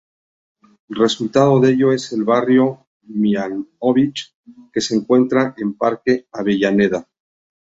[0.89, 4.33] Resultado de ello es el Barrio Mihanovich,
[4.73, 7.07] que se encuentra en Parque Avellaneda.